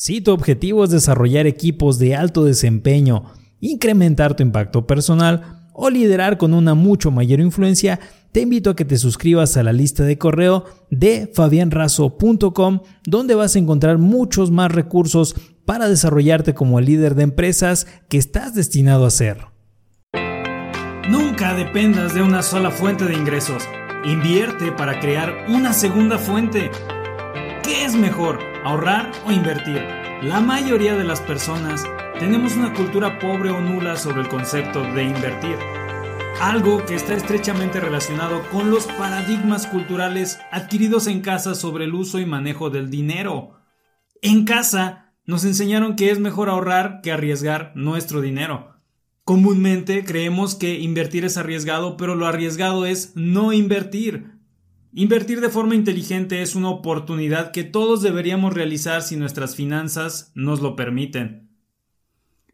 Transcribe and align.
Si 0.00 0.22
tu 0.22 0.32
objetivo 0.32 0.82
es 0.82 0.88
desarrollar 0.88 1.46
equipos 1.46 1.98
de 1.98 2.16
alto 2.16 2.42
desempeño, 2.46 3.24
incrementar 3.60 4.34
tu 4.34 4.42
impacto 4.42 4.86
personal 4.86 5.68
o 5.74 5.90
liderar 5.90 6.38
con 6.38 6.54
una 6.54 6.74
mucho 6.74 7.10
mayor 7.10 7.38
influencia, 7.38 8.00
te 8.32 8.40
invito 8.40 8.70
a 8.70 8.76
que 8.76 8.86
te 8.86 8.96
suscribas 8.96 9.58
a 9.58 9.62
la 9.62 9.74
lista 9.74 10.02
de 10.04 10.16
correo 10.16 10.64
de 10.90 11.30
fabianrazo.com, 11.34 12.80
donde 13.04 13.34
vas 13.34 13.54
a 13.54 13.58
encontrar 13.58 13.98
muchos 13.98 14.50
más 14.50 14.72
recursos 14.72 15.36
para 15.66 15.86
desarrollarte 15.86 16.54
como 16.54 16.78
el 16.78 16.86
líder 16.86 17.14
de 17.14 17.24
empresas 17.24 17.86
que 18.08 18.16
estás 18.16 18.54
destinado 18.54 19.04
a 19.04 19.10
ser. 19.10 19.48
Nunca 21.10 21.52
dependas 21.52 22.14
de 22.14 22.22
una 22.22 22.42
sola 22.42 22.70
fuente 22.70 23.04
de 23.04 23.12
ingresos. 23.12 23.64
Invierte 24.06 24.72
para 24.72 24.98
crear 24.98 25.44
una 25.50 25.74
segunda 25.74 26.16
fuente. 26.16 26.70
¿Qué 27.70 27.84
es 27.84 27.94
mejor, 27.94 28.40
ahorrar 28.64 29.12
o 29.24 29.30
invertir? 29.30 29.80
La 30.22 30.40
mayoría 30.40 30.96
de 30.96 31.04
las 31.04 31.20
personas 31.20 31.86
tenemos 32.18 32.56
una 32.56 32.74
cultura 32.74 33.20
pobre 33.20 33.50
o 33.50 33.60
nula 33.60 33.94
sobre 33.94 34.22
el 34.22 34.28
concepto 34.28 34.82
de 34.82 35.04
invertir. 35.04 35.54
Algo 36.40 36.84
que 36.84 36.96
está 36.96 37.14
estrechamente 37.14 37.78
relacionado 37.78 38.42
con 38.50 38.72
los 38.72 38.88
paradigmas 38.88 39.68
culturales 39.68 40.40
adquiridos 40.50 41.06
en 41.06 41.20
casa 41.20 41.54
sobre 41.54 41.84
el 41.84 41.94
uso 41.94 42.18
y 42.18 42.26
manejo 42.26 42.70
del 42.70 42.90
dinero. 42.90 43.60
En 44.20 44.44
casa 44.44 45.14
nos 45.24 45.44
enseñaron 45.44 45.94
que 45.94 46.10
es 46.10 46.18
mejor 46.18 46.48
ahorrar 46.48 47.02
que 47.02 47.12
arriesgar 47.12 47.70
nuestro 47.76 48.20
dinero. 48.20 48.80
Comúnmente 49.22 50.04
creemos 50.04 50.56
que 50.56 50.80
invertir 50.80 51.24
es 51.24 51.36
arriesgado, 51.36 51.96
pero 51.96 52.16
lo 52.16 52.26
arriesgado 52.26 52.84
es 52.84 53.12
no 53.14 53.52
invertir. 53.52 54.39
Invertir 54.92 55.40
de 55.40 55.50
forma 55.50 55.76
inteligente 55.76 56.42
es 56.42 56.56
una 56.56 56.68
oportunidad 56.68 57.52
que 57.52 57.62
todos 57.62 58.02
deberíamos 58.02 58.54
realizar 58.54 59.02
si 59.02 59.16
nuestras 59.16 59.54
finanzas 59.54 60.32
nos 60.34 60.60
lo 60.60 60.74
permiten. 60.74 61.48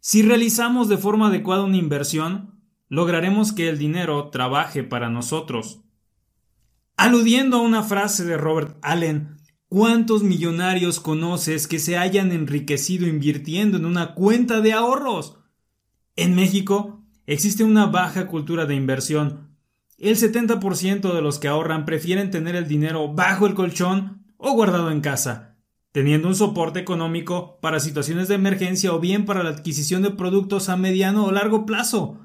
Si 0.00 0.22
realizamos 0.22 0.88
de 0.88 0.98
forma 0.98 1.28
adecuada 1.28 1.62
una 1.62 1.76
inversión, 1.76 2.60
lograremos 2.88 3.52
que 3.52 3.68
el 3.68 3.78
dinero 3.78 4.30
trabaje 4.30 4.82
para 4.82 5.10
nosotros. 5.10 5.82
Aludiendo 6.96 7.58
a 7.58 7.62
una 7.62 7.84
frase 7.84 8.24
de 8.24 8.36
Robert 8.36 8.78
Allen, 8.82 9.36
¿cuántos 9.68 10.24
millonarios 10.24 10.98
conoces 10.98 11.68
que 11.68 11.78
se 11.78 11.96
hayan 11.96 12.32
enriquecido 12.32 13.06
invirtiendo 13.06 13.78
en 13.78 13.84
una 13.84 14.14
cuenta 14.14 14.60
de 14.60 14.72
ahorros? 14.72 15.38
En 16.16 16.34
México 16.34 17.04
existe 17.26 17.62
una 17.62 17.86
baja 17.86 18.26
cultura 18.26 18.66
de 18.66 18.74
inversión. 18.74 19.53
El 19.98 20.16
70% 20.16 21.14
de 21.14 21.22
los 21.22 21.38
que 21.38 21.48
ahorran 21.48 21.84
prefieren 21.84 22.30
tener 22.30 22.56
el 22.56 22.66
dinero 22.66 23.12
bajo 23.12 23.46
el 23.46 23.54
colchón 23.54 24.24
o 24.36 24.52
guardado 24.52 24.90
en 24.90 25.00
casa, 25.00 25.56
teniendo 25.92 26.28
un 26.28 26.34
soporte 26.34 26.80
económico 26.80 27.58
para 27.60 27.78
situaciones 27.78 28.28
de 28.28 28.34
emergencia 28.34 28.92
o 28.92 28.98
bien 28.98 29.24
para 29.24 29.42
la 29.44 29.50
adquisición 29.50 30.02
de 30.02 30.10
productos 30.10 30.68
a 30.68 30.76
mediano 30.76 31.24
o 31.24 31.32
largo 31.32 31.64
plazo. 31.64 32.18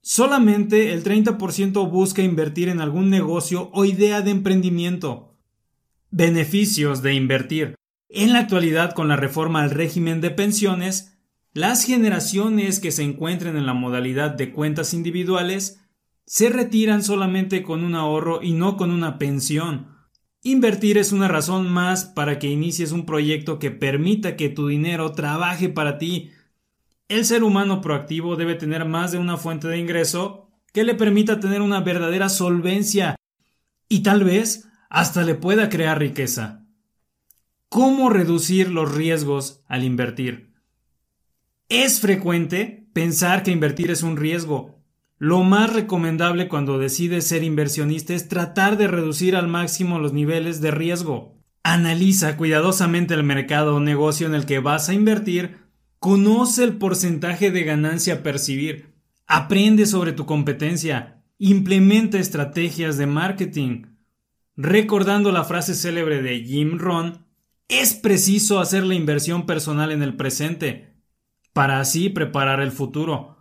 Solamente 0.00 0.92
el 0.92 1.02
30% 1.02 1.90
busca 1.90 2.22
invertir 2.22 2.68
en 2.68 2.80
algún 2.80 3.10
negocio 3.10 3.70
o 3.72 3.84
idea 3.84 4.22
de 4.22 4.30
emprendimiento. 4.30 5.34
Beneficios 6.10 7.02
de 7.02 7.14
invertir. 7.14 7.74
En 8.08 8.32
la 8.32 8.38
actualidad, 8.38 8.94
con 8.94 9.08
la 9.08 9.16
reforma 9.16 9.62
al 9.62 9.70
régimen 9.70 10.20
de 10.20 10.30
pensiones, 10.30 11.18
las 11.52 11.84
generaciones 11.84 12.78
que 12.78 12.92
se 12.92 13.02
encuentren 13.02 13.56
en 13.56 13.66
la 13.66 13.74
modalidad 13.74 14.30
de 14.30 14.52
cuentas 14.52 14.94
individuales 14.94 15.80
se 16.28 16.50
retiran 16.50 17.02
solamente 17.02 17.62
con 17.62 17.82
un 17.82 17.94
ahorro 17.94 18.42
y 18.42 18.52
no 18.52 18.76
con 18.76 18.90
una 18.90 19.16
pensión. 19.16 19.96
Invertir 20.42 20.98
es 20.98 21.10
una 21.10 21.26
razón 21.26 21.70
más 21.70 22.04
para 22.04 22.38
que 22.38 22.50
inicies 22.50 22.92
un 22.92 23.06
proyecto 23.06 23.58
que 23.58 23.70
permita 23.70 24.36
que 24.36 24.50
tu 24.50 24.68
dinero 24.68 25.12
trabaje 25.12 25.70
para 25.70 25.96
ti. 25.96 26.30
El 27.08 27.24
ser 27.24 27.42
humano 27.42 27.80
proactivo 27.80 28.36
debe 28.36 28.56
tener 28.56 28.84
más 28.84 29.10
de 29.10 29.16
una 29.16 29.38
fuente 29.38 29.68
de 29.68 29.78
ingreso 29.78 30.50
que 30.74 30.84
le 30.84 30.94
permita 30.94 31.40
tener 31.40 31.62
una 31.62 31.80
verdadera 31.80 32.28
solvencia 32.28 33.16
y 33.88 34.02
tal 34.02 34.22
vez 34.22 34.68
hasta 34.90 35.22
le 35.22 35.34
pueda 35.34 35.70
crear 35.70 35.98
riqueza. 35.98 36.66
¿Cómo 37.70 38.10
reducir 38.10 38.70
los 38.70 38.94
riesgos 38.94 39.62
al 39.66 39.82
invertir? 39.82 40.52
Es 41.70 42.00
frecuente 42.00 42.86
pensar 42.92 43.42
que 43.42 43.50
invertir 43.50 43.90
es 43.90 44.02
un 44.02 44.18
riesgo. 44.18 44.77
Lo 45.18 45.42
más 45.42 45.72
recomendable 45.72 46.46
cuando 46.46 46.78
decides 46.78 47.26
ser 47.26 47.42
inversionista 47.42 48.14
es 48.14 48.28
tratar 48.28 48.76
de 48.78 48.86
reducir 48.86 49.34
al 49.34 49.48
máximo 49.48 49.98
los 49.98 50.12
niveles 50.12 50.60
de 50.60 50.70
riesgo. 50.70 51.36
Analiza 51.64 52.36
cuidadosamente 52.36 53.14
el 53.14 53.24
mercado 53.24 53.74
o 53.74 53.80
negocio 53.80 54.28
en 54.28 54.34
el 54.34 54.46
que 54.46 54.60
vas 54.60 54.88
a 54.88 54.94
invertir, 54.94 55.58
conoce 55.98 56.62
el 56.62 56.76
porcentaje 56.76 57.50
de 57.50 57.64
ganancia 57.64 58.14
a 58.14 58.22
percibir, 58.22 58.94
aprende 59.26 59.86
sobre 59.86 60.12
tu 60.12 60.24
competencia, 60.24 61.24
implementa 61.38 62.18
estrategias 62.18 62.96
de 62.96 63.06
marketing. 63.06 63.86
Recordando 64.56 65.32
la 65.32 65.44
frase 65.44 65.74
célebre 65.74 66.22
de 66.22 66.44
Jim 66.44 66.78
Rohn, 66.78 67.26
es 67.66 67.92
preciso 67.92 68.60
hacer 68.60 68.84
la 68.84 68.94
inversión 68.94 69.46
personal 69.46 69.90
en 69.90 70.02
el 70.02 70.16
presente, 70.16 70.94
para 71.52 71.80
así 71.80 72.08
preparar 72.08 72.60
el 72.60 72.70
futuro. 72.70 73.37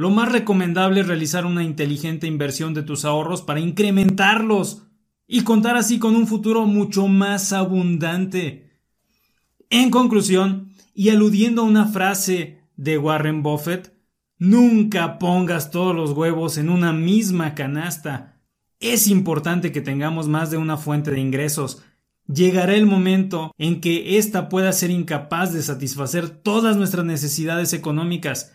Lo 0.00 0.08
más 0.08 0.32
recomendable 0.32 1.02
es 1.02 1.08
realizar 1.08 1.44
una 1.44 1.62
inteligente 1.62 2.26
inversión 2.26 2.72
de 2.72 2.82
tus 2.82 3.04
ahorros 3.04 3.42
para 3.42 3.60
incrementarlos 3.60 4.84
y 5.26 5.42
contar 5.42 5.76
así 5.76 5.98
con 5.98 6.16
un 6.16 6.26
futuro 6.26 6.64
mucho 6.64 7.06
más 7.06 7.52
abundante. 7.52 8.78
En 9.68 9.90
conclusión, 9.90 10.72
y 10.94 11.10
aludiendo 11.10 11.60
a 11.60 11.66
una 11.66 11.84
frase 11.84 12.62
de 12.76 12.96
Warren 12.96 13.42
Buffett, 13.42 13.94
nunca 14.38 15.18
pongas 15.18 15.70
todos 15.70 15.94
los 15.94 16.12
huevos 16.12 16.56
en 16.56 16.70
una 16.70 16.94
misma 16.94 17.54
canasta. 17.54 18.40
Es 18.78 19.06
importante 19.06 19.70
que 19.70 19.82
tengamos 19.82 20.28
más 20.28 20.50
de 20.50 20.56
una 20.56 20.78
fuente 20.78 21.10
de 21.10 21.20
ingresos, 21.20 21.82
llegará 22.26 22.74
el 22.74 22.86
momento 22.86 23.52
en 23.58 23.82
que 23.82 24.16
ésta 24.16 24.48
pueda 24.48 24.72
ser 24.72 24.90
incapaz 24.90 25.52
de 25.52 25.62
satisfacer 25.62 26.30
todas 26.30 26.78
nuestras 26.78 27.04
necesidades 27.04 27.74
económicas. 27.74 28.54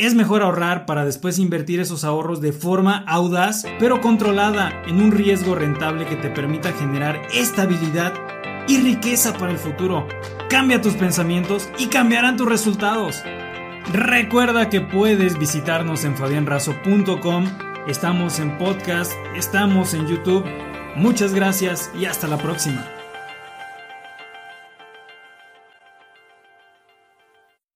Es 0.00 0.14
mejor 0.14 0.40
ahorrar 0.40 0.86
para 0.86 1.04
después 1.04 1.38
invertir 1.38 1.78
esos 1.78 2.04
ahorros 2.04 2.40
de 2.40 2.54
forma 2.54 3.04
audaz 3.06 3.66
pero 3.78 4.00
controlada 4.00 4.82
en 4.86 5.02
un 5.02 5.12
riesgo 5.12 5.54
rentable 5.54 6.06
que 6.06 6.16
te 6.16 6.30
permita 6.30 6.72
generar 6.72 7.20
estabilidad 7.34 8.14
y 8.66 8.78
riqueza 8.78 9.34
para 9.34 9.52
el 9.52 9.58
futuro. 9.58 10.08
Cambia 10.48 10.80
tus 10.80 10.94
pensamientos 10.94 11.68
y 11.78 11.88
cambiarán 11.88 12.38
tus 12.38 12.48
resultados. 12.48 13.22
Recuerda 13.92 14.70
que 14.70 14.80
puedes 14.80 15.38
visitarnos 15.38 16.04
en 16.04 16.16
fabianrazo.com. 16.16 17.44
Estamos 17.86 18.38
en 18.38 18.56
podcast, 18.56 19.12
estamos 19.36 19.92
en 19.92 20.06
YouTube 20.06 20.46
Muchas 20.96 21.34
gracias 21.34 21.90
y 21.94 22.06
hasta 22.06 22.26
la 22.26 22.38
próxima. 22.38 22.99